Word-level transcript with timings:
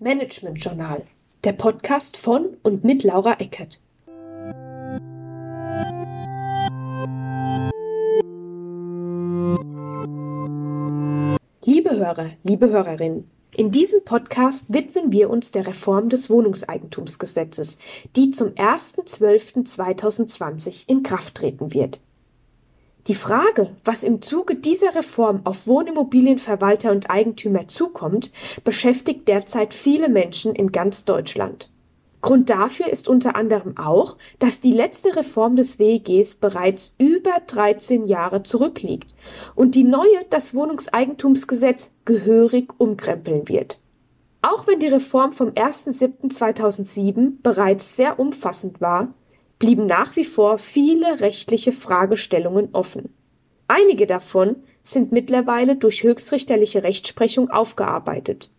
Management 0.00 0.62
Journal, 0.62 1.02
der 1.42 1.54
Podcast 1.54 2.16
von 2.16 2.56
und 2.62 2.84
mit 2.84 3.02
Laura 3.02 3.32
Eckert. 3.40 3.80
Liebe 11.64 11.96
Hörer, 11.96 12.30
liebe 12.44 12.70
Hörerinnen, 12.70 13.28
in 13.56 13.72
diesem 13.72 14.04
Podcast 14.04 14.72
widmen 14.72 15.10
wir 15.10 15.30
uns 15.30 15.50
der 15.50 15.66
Reform 15.66 16.10
des 16.10 16.30
Wohnungseigentumsgesetzes, 16.30 17.78
die 18.14 18.30
zum 18.30 18.50
1.12.2020 18.50 20.88
in 20.88 21.02
Kraft 21.02 21.34
treten 21.34 21.74
wird. 21.74 21.98
Die 23.08 23.14
Frage, 23.14 23.74
was 23.84 24.02
im 24.02 24.20
Zuge 24.20 24.54
dieser 24.54 24.94
Reform 24.94 25.40
auf 25.44 25.66
Wohnimmobilienverwalter 25.66 26.92
und 26.92 27.08
Eigentümer 27.08 27.66
zukommt, 27.66 28.32
beschäftigt 28.64 29.26
derzeit 29.28 29.72
viele 29.72 30.10
Menschen 30.10 30.54
in 30.54 30.72
ganz 30.72 31.06
Deutschland. 31.06 31.70
Grund 32.20 32.50
dafür 32.50 32.88
ist 32.88 33.08
unter 33.08 33.34
anderem 33.34 33.78
auch, 33.78 34.18
dass 34.40 34.60
die 34.60 34.72
letzte 34.72 35.16
Reform 35.16 35.56
des 35.56 35.78
WEGs 35.78 36.34
bereits 36.34 36.96
über 36.98 37.40
13 37.46 38.06
Jahre 38.06 38.42
zurückliegt 38.42 39.14
und 39.54 39.74
die 39.74 39.84
neue 39.84 40.26
das 40.28 40.52
Wohnungseigentumsgesetz 40.52 41.92
gehörig 42.04 42.74
umkrempeln 42.76 43.48
wird. 43.48 43.78
Auch 44.42 44.66
wenn 44.66 44.80
die 44.80 44.88
Reform 44.88 45.32
vom 45.32 45.48
1.7.2007 45.50 47.42
bereits 47.42 47.96
sehr 47.96 48.18
umfassend 48.18 48.82
war, 48.82 49.14
blieben 49.58 49.86
nach 49.86 50.16
wie 50.16 50.24
vor 50.24 50.58
viele 50.58 51.20
rechtliche 51.20 51.72
Fragestellungen 51.72 52.70
offen. 52.72 53.14
Einige 53.66 54.06
davon 54.06 54.56
sind 54.82 55.12
mittlerweile 55.12 55.76
durch 55.76 56.02
höchstrichterliche 56.02 56.82
Rechtsprechung 56.82 57.50
aufgearbeitet. 57.50 58.50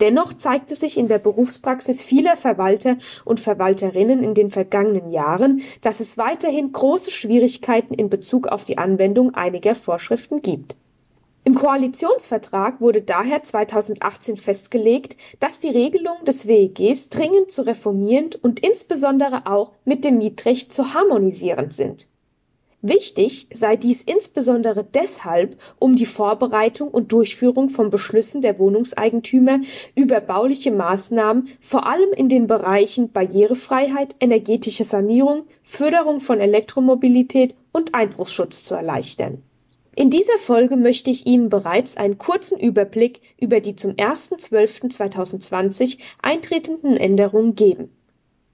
Dennoch 0.00 0.32
zeigte 0.32 0.74
sich 0.74 0.96
in 0.96 1.08
der 1.08 1.18
Berufspraxis 1.18 2.02
vieler 2.02 2.38
Verwalter 2.38 2.96
und 3.26 3.38
Verwalterinnen 3.38 4.24
in 4.24 4.32
den 4.32 4.50
vergangenen 4.50 5.12
Jahren, 5.12 5.60
dass 5.82 6.00
es 6.00 6.16
weiterhin 6.16 6.72
große 6.72 7.10
Schwierigkeiten 7.10 7.92
in 7.92 8.08
Bezug 8.08 8.46
auf 8.48 8.64
die 8.64 8.78
Anwendung 8.78 9.34
einiger 9.34 9.74
Vorschriften 9.74 10.40
gibt. 10.40 10.76
Im 11.42 11.54
Koalitionsvertrag 11.54 12.82
wurde 12.82 13.00
daher 13.00 13.42
2018 13.42 14.36
festgelegt, 14.36 15.16
dass 15.40 15.58
die 15.58 15.70
Regelungen 15.70 16.26
des 16.26 16.46
WEGs 16.46 17.08
dringend 17.08 17.50
zu 17.50 17.62
reformieren 17.62 18.30
und 18.42 18.60
insbesondere 18.60 19.46
auch 19.46 19.72
mit 19.86 20.04
dem 20.04 20.18
Mietrecht 20.18 20.72
zu 20.72 20.92
harmonisieren 20.92 21.70
sind. 21.70 22.08
Wichtig 22.82 23.46
sei 23.52 23.76
dies 23.76 24.02
insbesondere 24.02 24.84
deshalb, 24.84 25.58
um 25.78 25.96
die 25.96 26.06
Vorbereitung 26.06 26.88
und 26.88 27.12
Durchführung 27.12 27.68
von 27.68 27.90
Beschlüssen 27.90 28.42
der 28.42 28.58
Wohnungseigentümer 28.58 29.60
über 29.94 30.20
bauliche 30.20 30.72
Maßnahmen 30.72 31.48
vor 31.60 31.86
allem 31.86 32.12
in 32.14 32.28
den 32.28 32.46
Bereichen 32.46 33.12
Barrierefreiheit, 33.12 34.14
energetische 34.20 34.84
Sanierung, 34.84 35.44
Förderung 35.62 36.20
von 36.20 36.40
Elektromobilität 36.40 37.54
und 37.72 37.94
Einbruchsschutz 37.94 38.64
zu 38.64 38.74
erleichtern 38.74 39.42
in 39.96 40.10
dieser 40.10 40.38
Folge 40.38 40.76
möchte 40.76 41.10
ich 41.10 41.26
Ihnen 41.26 41.48
bereits 41.48 41.96
einen 41.96 42.18
kurzen 42.18 42.60
Überblick 42.60 43.20
über 43.40 43.60
die 43.60 43.76
zum 43.76 43.92
1.12.2020 43.92 45.98
eintretenden 46.22 46.96
Änderungen 46.96 47.56
geben. 47.56 47.90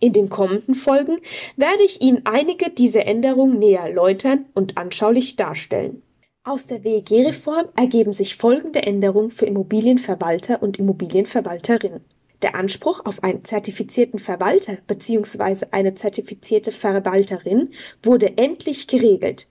In 0.00 0.12
den 0.12 0.30
kommenden 0.30 0.74
Folgen 0.74 1.18
werde 1.56 1.82
ich 1.84 2.00
Ihnen 2.00 2.22
einige 2.24 2.70
dieser 2.70 3.06
Änderungen 3.06 3.58
näher 3.58 3.80
erläutern 3.80 4.46
und 4.54 4.78
anschaulich 4.78 5.36
darstellen. 5.36 6.02
Aus 6.44 6.66
der 6.66 6.84
WEG-Reform 6.84 7.68
ergeben 7.76 8.14
sich 8.14 8.36
folgende 8.36 8.82
Änderungen 8.82 9.30
für 9.30 9.44
Immobilienverwalter 9.44 10.62
und 10.62 10.78
Immobilienverwalterinnen. 10.78 12.00
Der 12.40 12.54
Anspruch 12.54 13.04
auf 13.04 13.24
einen 13.24 13.44
zertifizierten 13.44 14.20
Verwalter 14.20 14.78
bzw. 14.86 15.66
eine 15.72 15.96
zertifizierte 15.96 16.72
Verwalterin 16.72 17.72
wurde 18.02 18.38
endlich 18.38 18.86
geregelt. 18.86 19.48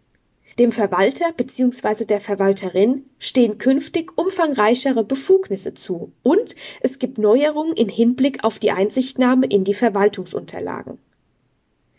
Dem 0.59 0.71
Verwalter 0.71 1.33
bzw. 1.33 2.05
der 2.05 2.19
Verwalterin 2.19 3.05
stehen 3.19 3.59
künftig 3.59 4.17
umfangreichere 4.17 5.03
Befugnisse 5.03 5.75
zu 5.75 6.11
und 6.23 6.55
es 6.81 6.97
gibt 6.97 7.19
Neuerungen 7.19 7.75
in 7.75 7.89
Hinblick 7.89 8.43
auf 8.43 8.57
die 8.57 8.71
Einsichtnahme 8.71 9.45
in 9.45 9.65
die 9.65 9.75
Verwaltungsunterlagen. 9.75 10.97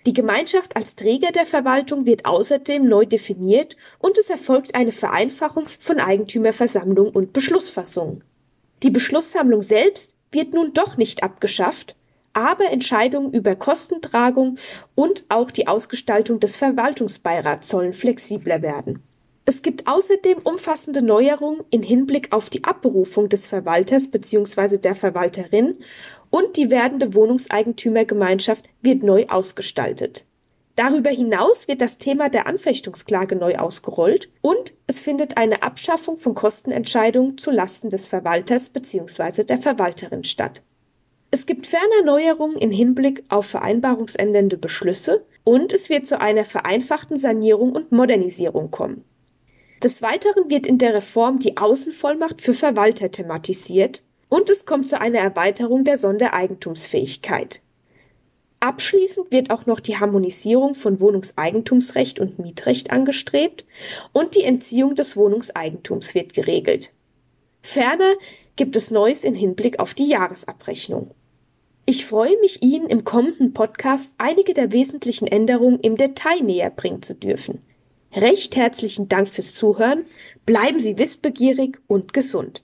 Die 0.06 0.12
Gemeinschaft 0.12 0.74
als 0.74 0.96
Träger 0.96 1.30
der 1.30 1.46
Verwaltung 1.46 2.04
wird 2.04 2.24
außerdem 2.24 2.84
neu 2.88 3.04
definiert 3.04 3.76
und 4.00 4.18
es 4.18 4.28
erfolgt 4.28 4.74
eine 4.74 4.92
Vereinfachung 4.92 5.66
von 5.66 6.00
Eigentümerversammlung 6.00 7.10
und 7.10 7.32
Beschlussfassung. 7.32 8.22
Die 8.82 8.90
Beschlusssammlung 8.90 9.62
selbst 9.62 10.16
wird 10.32 10.52
nun 10.52 10.72
doch 10.72 10.96
nicht 10.96 11.22
abgeschafft, 11.22 11.94
aber 12.32 12.70
Entscheidungen 12.70 13.32
über 13.32 13.56
Kostentragung 13.56 14.58
und 14.94 15.24
auch 15.28 15.50
die 15.50 15.66
Ausgestaltung 15.66 16.40
des 16.40 16.56
Verwaltungsbeirats 16.56 17.68
sollen 17.68 17.94
flexibler 17.94 18.62
werden. 18.62 19.02
Es 19.44 19.62
gibt 19.62 19.86
außerdem 19.86 20.40
umfassende 20.44 21.00
Neuerungen 21.00 21.64
in 21.70 21.82
Hinblick 21.82 22.32
auf 22.32 22.50
die 22.50 22.64
Abberufung 22.64 23.30
des 23.30 23.46
Verwalters 23.46 24.10
bzw. 24.10 24.76
der 24.76 24.94
Verwalterin 24.94 25.78
und 26.28 26.58
die 26.58 26.70
werdende 26.70 27.14
Wohnungseigentümergemeinschaft 27.14 28.66
wird 28.82 29.02
neu 29.02 29.24
ausgestaltet. 29.28 30.26
Darüber 30.76 31.10
hinaus 31.10 31.66
wird 31.66 31.80
das 31.80 31.98
Thema 31.98 32.28
der 32.28 32.46
Anfechtungsklage 32.46 33.36
neu 33.36 33.56
ausgerollt 33.56 34.28
und 34.42 34.74
es 34.86 35.00
findet 35.00 35.36
eine 35.36 35.62
Abschaffung 35.62 36.18
von 36.18 36.34
Kostenentscheidungen 36.34 37.36
zu 37.38 37.50
Lasten 37.50 37.90
des 37.90 38.06
Verwalters 38.06 38.68
bzw. 38.68 39.44
der 39.44 39.60
Verwalterin 39.60 40.24
statt. 40.24 40.62
Es 41.30 41.44
gibt 41.44 41.66
ferner 41.66 42.02
Neuerungen 42.04 42.56
in 42.56 42.70
Hinblick 42.70 43.24
auf 43.28 43.46
vereinbarungsändernde 43.46 44.56
Beschlüsse 44.56 45.24
und 45.44 45.72
es 45.72 45.90
wird 45.90 46.06
zu 46.06 46.20
einer 46.20 46.44
vereinfachten 46.44 47.18
Sanierung 47.18 47.72
und 47.72 47.92
Modernisierung 47.92 48.70
kommen. 48.70 49.04
Des 49.82 50.00
Weiteren 50.02 50.50
wird 50.50 50.66
in 50.66 50.78
der 50.78 50.94
Reform 50.94 51.38
die 51.38 51.56
Außenvollmacht 51.56 52.40
für 52.40 52.54
Verwalter 52.54 53.10
thematisiert 53.10 54.02
und 54.28 54.50
es 54.50 54.66
kommt 54.66 54.88
zu 54.88 55.00
einer 55.00 55.20
Erweiterung 55.20 55.84
der 55.84 55.98
Sondereigentumsfähigkeit. 55.98 57.60
Abschließend 58.60 59.30
wird 59.30 59.50
auch 59.50 59.66
noch 59.66 59.78
die 59.78 59.98
Harmonisierung 59.98 60.74
von 60.74 60.98
Wohnungseigentumsrecht 60.98 62.18
und 62.18 62.40
Mietrecht 62.40 62.90
angestrebt 62.90 63.64
und 64.12 64.34
die 64.34 64.42
Entziehung 64.42 64.96
des 64.96 65.16
Wohnungseigentums 65.16 66.14
wird 66.14 66.32
geregelt. 66.32 66.92
Ferner 67.62 68.14
gibt 68.58 68.76
es 68.76 68.90
Neues 68.90 69.24
in 69.24 69.34
Hinblick 69.34 69.78
auf 69.78 69.94
die 69.94 70.08
Jahresabrechnung. 70.08 71.12
Ich 71.86 72.04
freue 72.04 72.38
mich, 72.40 72.62
Ihnen 72.62 72.88
im 72.88 73.04
kommenden 73.04 73.54
Podcast 73.54 74.12
einige 74.18 74.52
der 74.52 74.72
wesentlichen 74.72 75.26
Änderungen 75.26 75.80
im 75.80 75.96
Detail 75.96 76.42
näher 76.42 76.68
bringen 76.68 77.00
zu 77.00 77.14
dürfen. 77.14 77.62
Recht 78.14 78.56
herzlichen 78.56 79.08
Dank 79.08 79.28
fürs 79.28 79.54
Zuhören, 79.54 80.04
bleiben 80.44 80.80
Sie 80.80 80.98
wissbegierig 80.98 81.78
und 81.86 82.12
gesund. 82.12 82.62